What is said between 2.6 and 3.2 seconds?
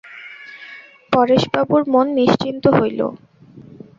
হইল।